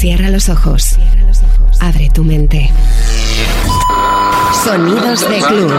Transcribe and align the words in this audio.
Cierra 0.00 0.30
los 0.30 0.48
ojos. 0.48 0.98
Abre 1.78 2.08
tu 2.08 2.24
mente. 2.24 2.70
Sonidos 4.64 5.28
de 5.28 5.42
club. 5.42 5.78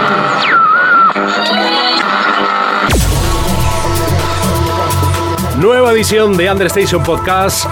Nueva 5.57 5.91
edición 5.93 6.37
de 6.37 6.51
Understation 6.51 7.01
Podcast. 7.01 7.65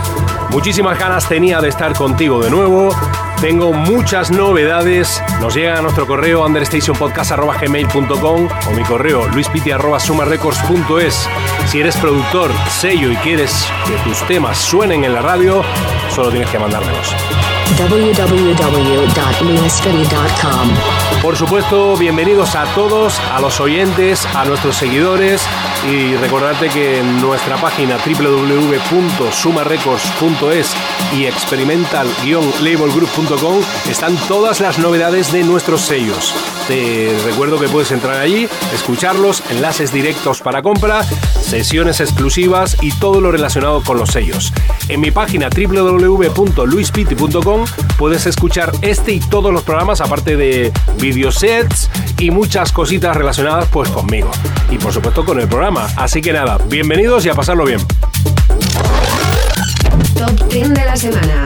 Muchísimas 0.50 0.98
ganas 0.98 1.30
tenía 1.30 1.62
de 1.62 1.70
estar 1.70 1.94
contigo 1.96 2.42
de 2.42 2.50
nuevo. 2.50 2.96
Tengo 3.42 3.72
muchas 3.72 4.32
novedades. 4.32 5.24
Nos 5.40 5.56
llegan 5.56 5.78
a 5.78 5.82
nuestro 5.82 6.06
correo 6.06 6.46
understationpodcast.gmail.com 6.46 8.50
o 8.68 8.72
mi 8.72 8.84
correo 8.84 9.30
luispiti.sumarecords.es. 9.30 11.30
Si 11.68 11.80
eres 11.80 11.96
productor, 11.98 12.52
sello 12.70 13.10
y 13.10 13.16
quieres 13.18 13.66
que 13.88 13.94
tus 14.10 14.22
temas 14.28 14.58
suenen 14.58 15.06
en 15.06 15.14
la 15.14 15.22
radio, 15.22 15.64
solo 16.14 16.32
tienes 16.32 16.50
que 16.50 16.60
mandármelos. 16.60 17.16
www.luisfitty.com. 17.78 20.70
Por 21.22 21.36
supuesto, 21.36 21.98
bienvenidos 21.98 22.56
a 22.56 22.64
todos, 22.74 23.20
a 23.20 23.40
los 23.40 23.60
oyentes, 23.60 24.26
a 24.36 24.46
nuestros 24.46 24.78
seguidores 24.78 25.46
y 25.90 26.16
recordarte 26.16 26.70
que 26.70 27.00
en 27.00 27.22
nuestra 27.22 27.58
página 27.58 27.98
www.sumarecords.es 27.98 30.74
y 31.14 31.26
experimental-labelgroup.com 31.26 33.60
están 33.90 34.16
todas 34.28 34.62
las 34.62 34.78
novedades 34.80 35.32
de 35.32 35.44
nuestros 35.44 35.82
sellos. 35.82 36.34
Te 36.68 37.16
recuerdo 37.26 37.60
que 37.60 37.68
puedes 37.68 37.92
entrar 37.92 38.18
allí, 38.18 38.48
escucharlos, 38.74 39.44
enlaces 39.50 39.92
directos 39.92 40.42
para 40.42 40.62
compra, 40.62 41.04
sesiones 41.42 42.00
exclusivas 42.00 42.78
y 42.82 42.92
todo 42.92 43.20
lo 43.22 43.32
relacionado 43.32 43.82
con 43.84 43.98
los 43.98 44.12
sellos. 44.12 44.54
En 44.88 45.02
mi 45.02 45.10
página 45.12 45.50
www.luispiti.com 45.50 47.59
puedes 47.98 48.26
escuchar 48.26 48.72
este 48.82 49.14
y 49.14 49.20
todos 49.20 49.54
los 49.54 49.64
programas, 49.64 50.02
aparte 50.02 50.36
de 50.38 50.72
videosets 50.98 51.90
y 52.18 52.32
muchas 52.32 52.72
cositas 52.72 53.16
relacionadas 53.16 53.68
pues 53.72 53.90
conmigo. 53.90 54.32
Y 54.70 54.78
por 54.78 54.94
supuesto 54.94 55.26
con 55.26 55.40
el 55.40 55.48
programa. 55.48 55.88
Así 55.96 56.22
que 56.22 56.34
nada, 56.34 56.58
bienvenidos 56.68 57.26
y 57.26 57.30
a 57.30 57.34
pasarlo 57.34 57.66
bien. 57.66 57.80
Top 60.16 60.48
10 60.50 60.74
de 60.74 60.86
la 60.86 60.96
semana. 60.96 61.46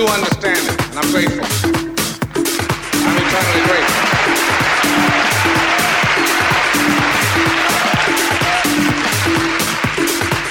Do 0.00 0.06
understand 0.06 0.56
it, 0.66 0.80
and 0.88 0.98
I'm 0.98 1.10
grateful. 1.12 1.44
I'm 3.04 3.16
eternally 3.20 3.64
grateful. 3.68 4.00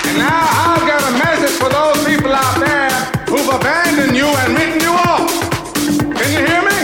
And 0.08 0.18
now 0.20 0.42
I've 0.70 0.86
got 0.86 1.02
a 1.02 1.14
message 1.18 1.56
for 1.58 1.70
those 1.70 1.98
people 2.06 2.32
out 2.32 2.60
there 2.60 2.92
who've 3.26 3.50
abandoned 3.56 4.16
you 4.16 4.28
and 4.28 4.54
written 4.56 4.82
you 4.82 4.94
off. 4.94 5.32
Can 6.20 6.30
you 6.36 6.46
hear 6.46 6.62
me? 6.70 6.78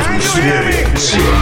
Can 0.00 0.20
you 0.36 0.42
hear 0.42 0.64
me? 0.64 1.41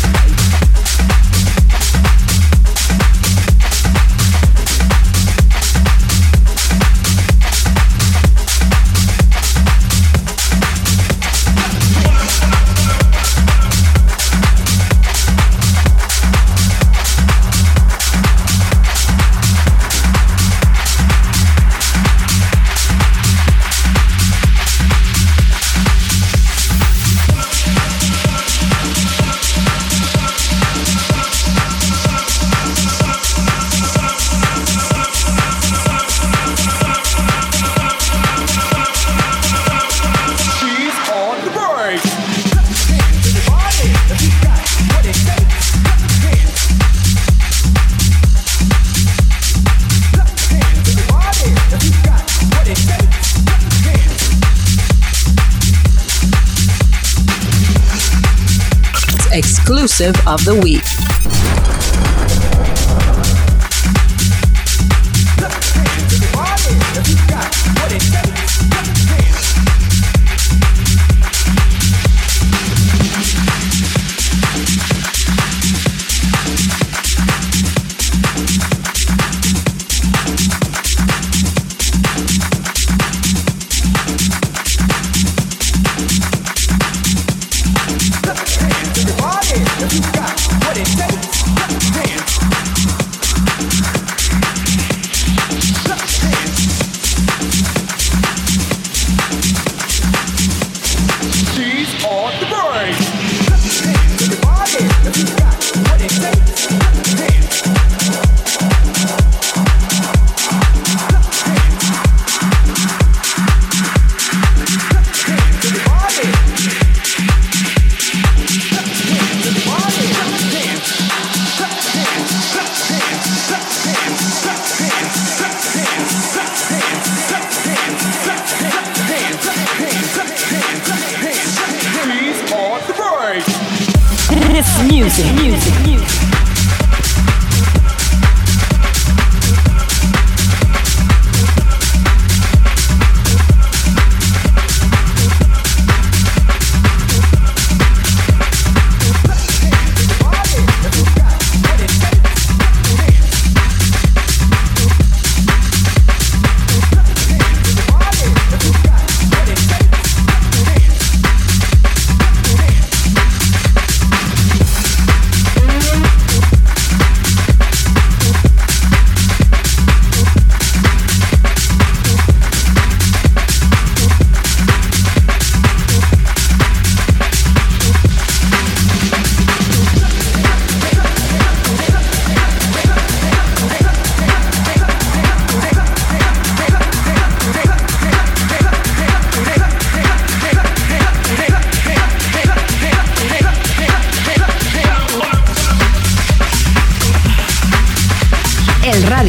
Of 60.09 60.43
the 60.45 60.59
week. 60.63 61.00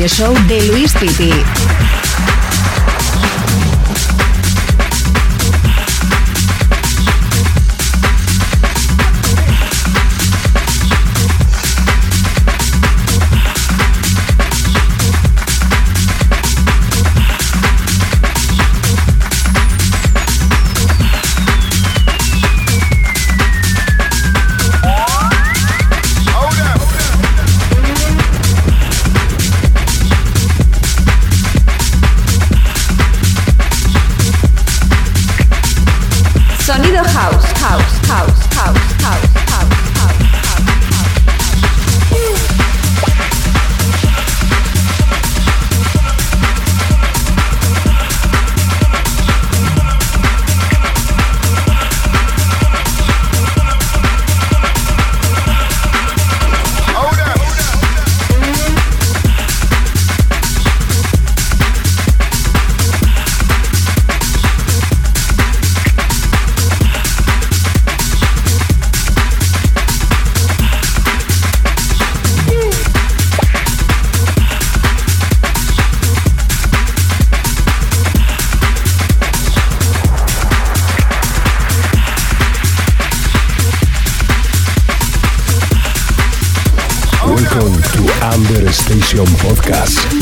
Show 0.09 0.35
de 0.49 0.61
Luis 0.68 0.92
Piti. 0.94 1.72
Amber 88.21 88.73
Station 88.73 89.26
Podcast. 89.42 90.22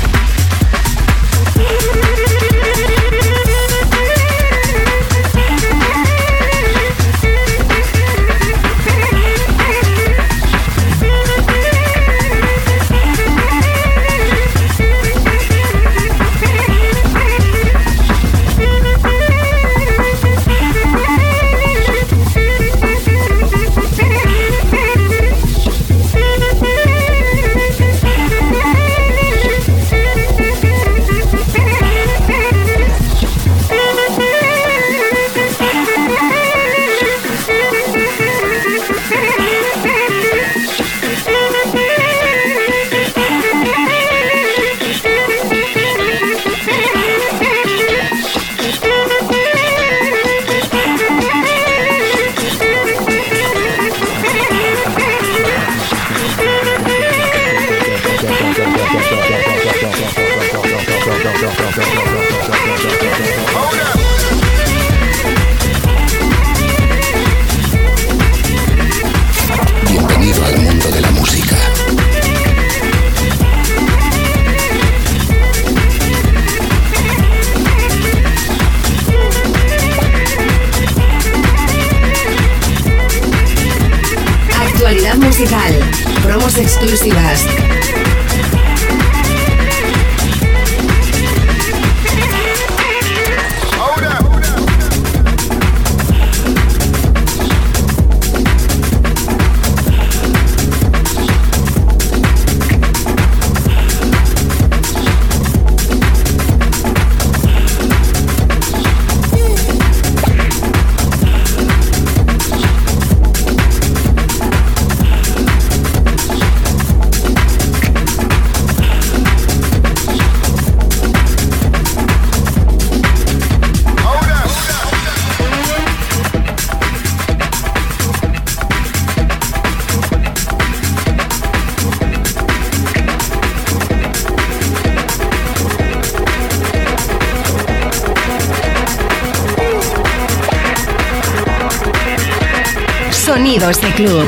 Sonidos 143.31 143.79
de 143.79 143.93
club. 143.93 144.27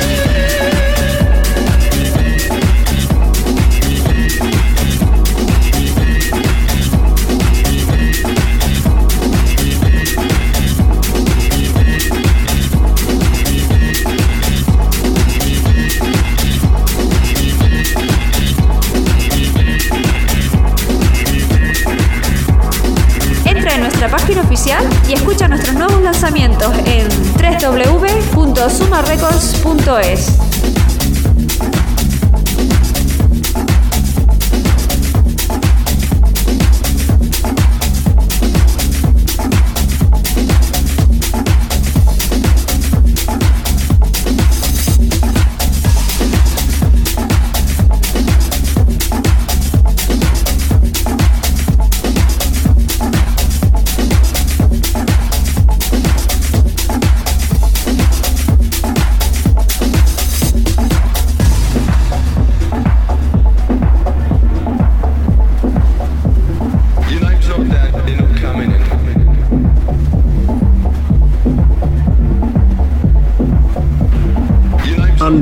www.radiocomunitaria.es. 29.63 30.40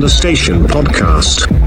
Understation 0.00 0.66
Podcast. 0.66 1.59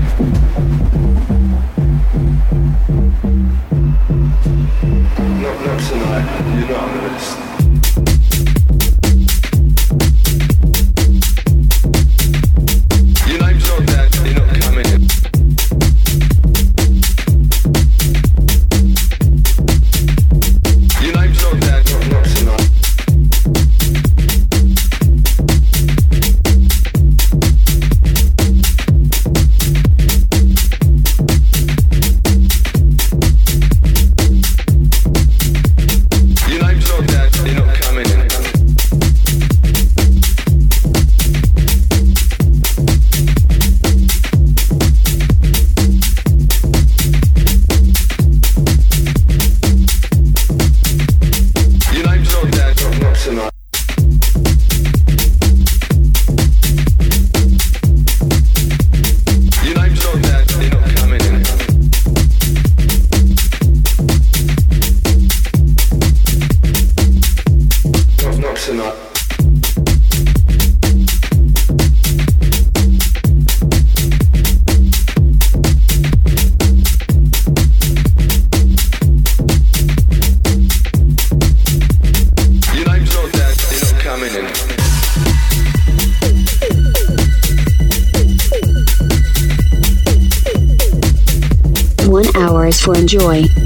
Enjoy. 93.13 93.62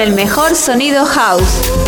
El 0.00 0.14
mejor 0.14 0.54
sonido 0.54 1.04
house. 1.04 1.79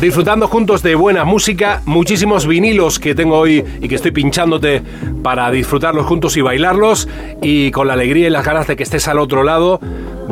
Disfrutando 0.00 0.48
juntos 0.48 0.82
de 0.82 0.94
buena 0.94 1.24
música, 1.24 1.82
muchísimos 1.84 2.46
vinilos 2.46 2.98
que 2.98 3.14
tengo 3.14 3.36
hoy 3.38 3.62
y 3.80 3.88
que 3.88 3.94
estoy 3.94 4.12
pinchándote 4.12 4.82
para 5.22 5.50
disfrutarlos 5.50 6.06
juntos 6.06 6.36
y 6.38 6.40
bailarlos 6.40 7.06
y 7.42 7.70
con 7.70 7.86
la 7.86 7.92
alegría 7.92 8.26
y 8.26 8.30
las 8.30 8.44
ganas 8.44 8.66
de 8.66 8.76
que 8.76 8.82
estés 8.82 9.08
al 9.08 9.18
otro 9.18 9.42
lado, 9.42 9.78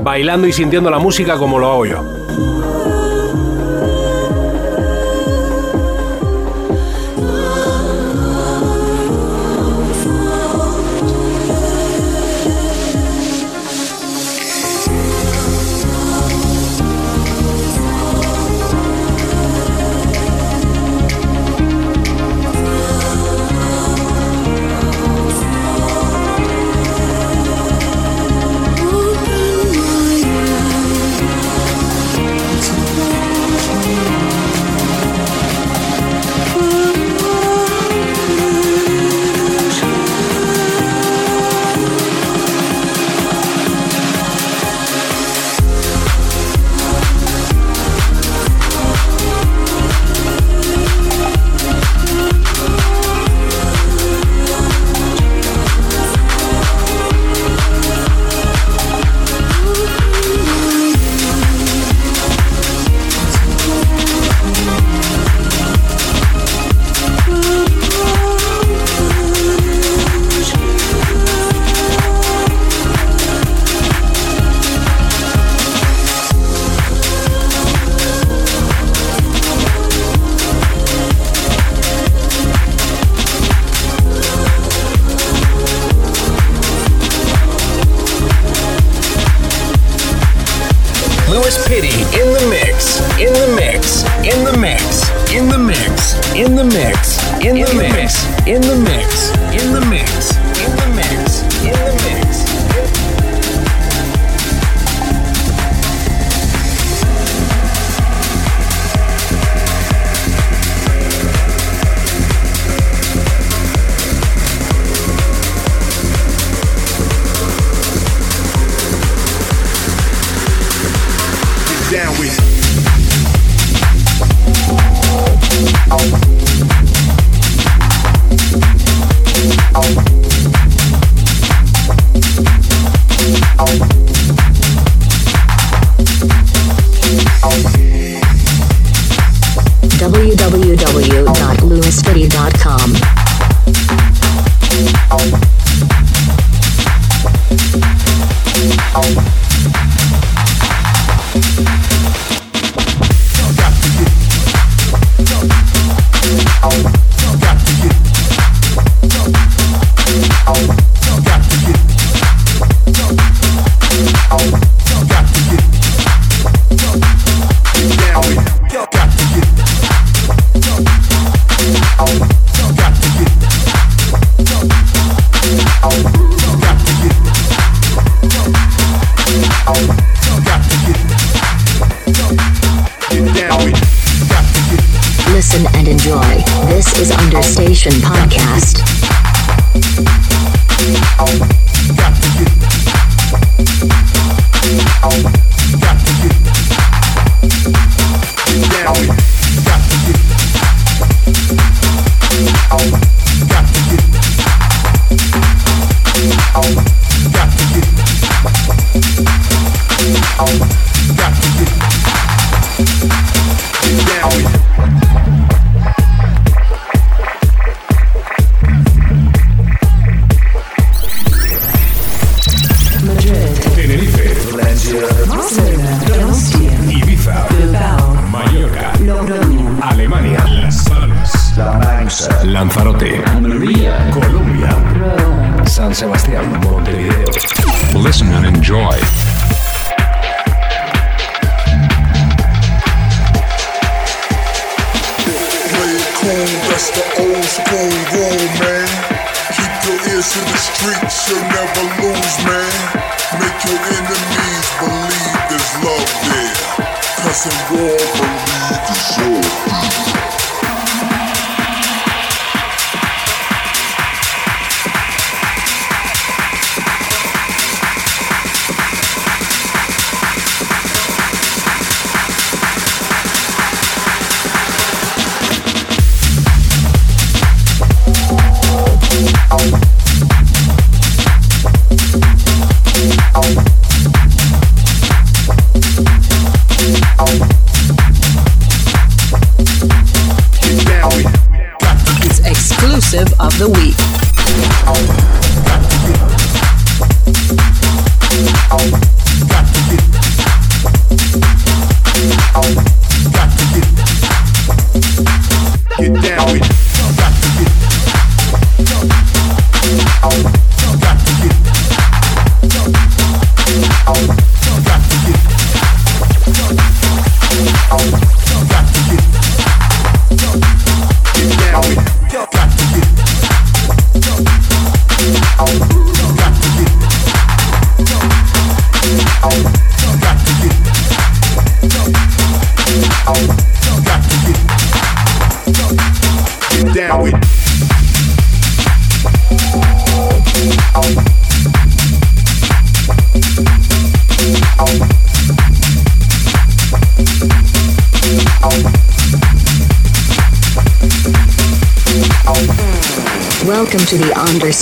bailando 0.03 0.47
y 0.47 0.53
sintiendo 0.53 0.91
la 0.91 0.99
música 0.99 1.37
como 1.37 1.59
lo 1.59 1.71
hago 1.71 1.87
yo. 1.87 2.03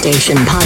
Station 0.06 0.36
Podcast. 0.46 0.65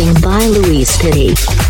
Mixing 0.00 0.22
by 0.22 0.46
Luis 0.46 0.96
Pitti. 0.96 1.69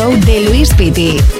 show 0.00 0.16
de 0.24 0.40
Luis 0.48 0.72
Piti. 0.74 1.39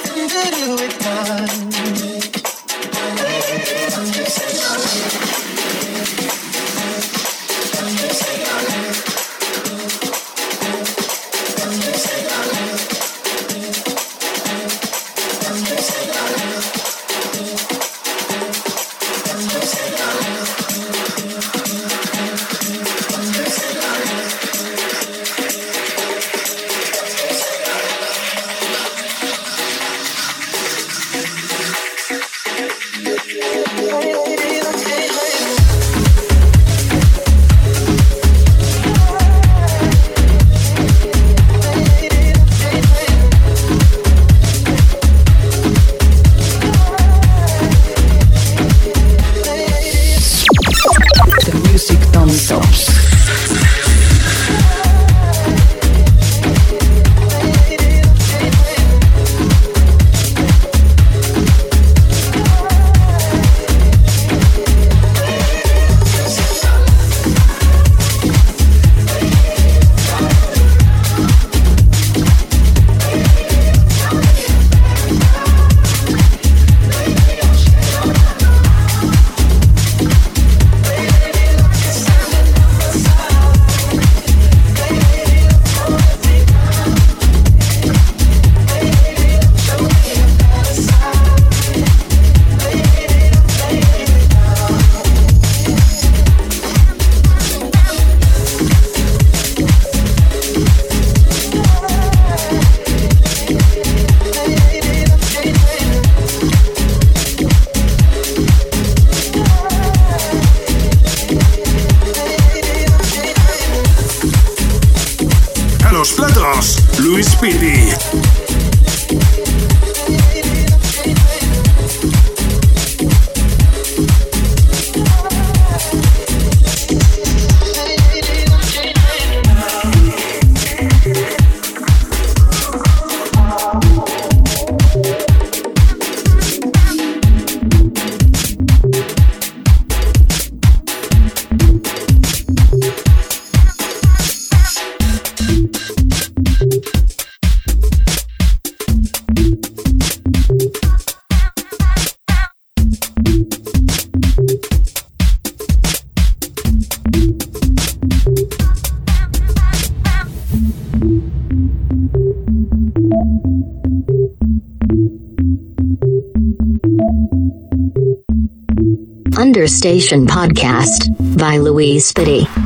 Understation 169.51 170.27
Podcast 170.27 171.13
by 171.37 171.57
Louise 171.57 172.09
Spitty. 172.09 172.60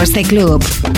De 0.00 0.22
club. 0.22 0.89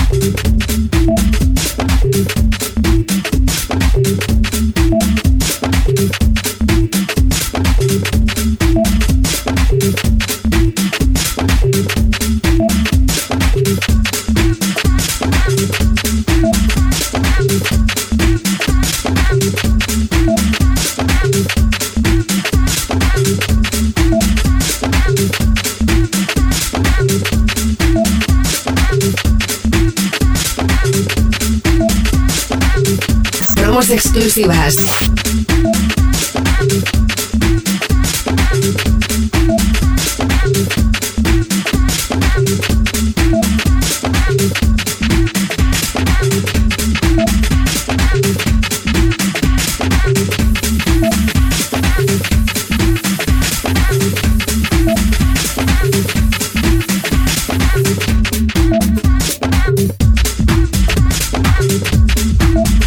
Exclusivas. 34.35 35.13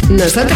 Nosotros 0.08 0.55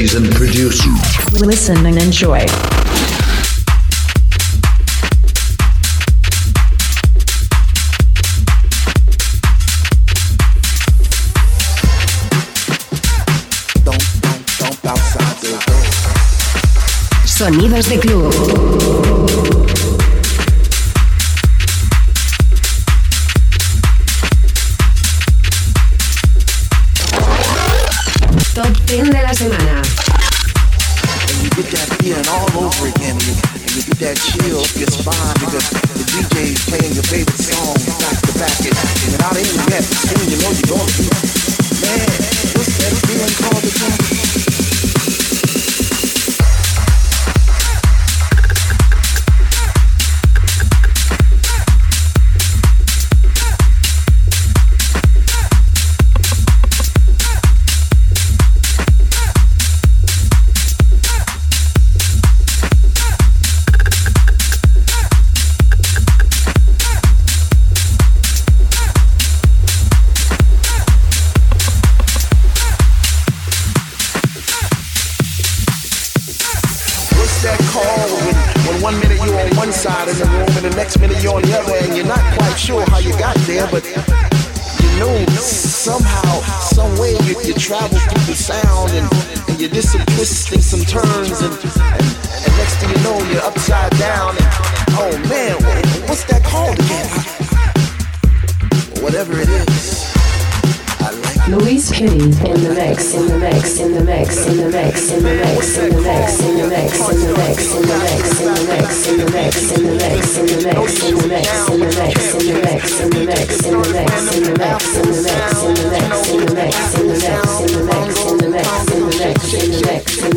DJs 0.00 0.16
and 0.16 0.34
producers. 0.34 1.40
Listen 1.42 1.84
and 1.84 1.98
enjoy. 1.98 2.46
Sonidos 17.26 17.88
de 17.88 17.98
club. 17.98 19.79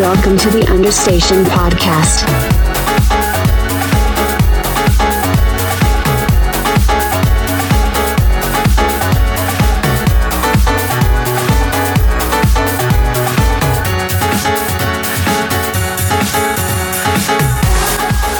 Welcome 0.00 0.38
to 0.38 0.48
the 0.48 0.66
Understation 0.72 1.44
Podcast. 1.44 2.26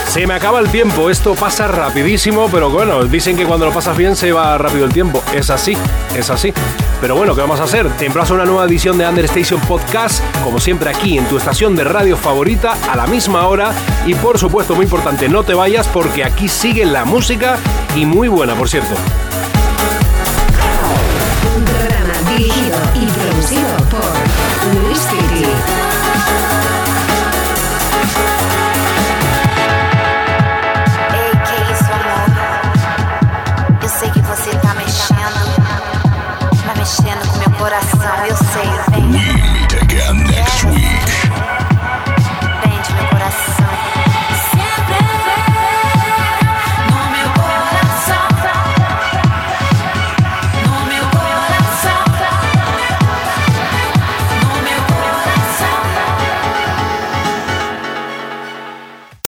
Se 0.07 0.25
me 0.25 0.33
acaba 0.33 0.59
el 0.59 0.69
tiempo, 0.69 1.11
esto 1.11 1.35
pasa 1.35 1.67
rapidísimo, 1.67 2.49
pero 2.51 2.71
bueno, 2.71 3.03
dicen 3.05 3.37
que 3.37 3.45
cuando 3.45 3.67
lo 3.67 3.71
pasas 3.71 3.95
bien 3.95 4.15
se 4.15 4.31
va 4.31 4.57
rápido 4.57 4.85
el 4.85 4.93
tiempo. 4.93 5.23
Es 5.31 5.51
así, 5.51 5.77
es 6.15 6.31
así. 6.31 6.51
Pero 7.03 7.17
bueno, 7.17 7.35
¿qué 7.35 7.41
vamos 7.41 7.59
a 7.59 7.63
hacer? 7.63 7.89
Te 7.97 8.05
emplazo 8.05 8.33
una 8.33 8.45
nueva 8.45 8.63
edición 8.63 8.97
de 8.97 9.05
Understation 9.05 9.59
Podcast, 9.67 10.23
como 10.41 10.61
siempre 10.61 10.89
aquí 10.89 11.17
en 11.17 11.27
tu 11.27 11.35
estación 11.35 11.75
de 11.75 11.83
radio 11.83 12.15
favorita, 12.15 12.77
a 12.89 12.95
la 12.95 13.07
misma 13.07 13.45
hora. 13.45 13.73
Y 14.05 14.15
por 14.15 14.39
supuesto, 14.39 14.73
muy 14.73 14.85
importante, 14.85 15.27
no 15.27 15.43
te 15.43 15.53
vayas 15.53 15.85
porque 15.89 16.23
aquí 16.23 16.47
sigue 16.47 16.85
la 16.85 17.03
música 17.03 17.57
y 17.97 18.05
muy 18.05 18.29
buena, 18.29 18.55
por 18.55 18.69
cierto. 18.69 18.95
Un 21.57 21.65
programa 21.65 22.13
dirigido 22.37 22.77
y 22.95 23.05
producido 23.07 23.75
por 23.89 24.85
Luis 24.85 24.99
Piti. 24.99 25.62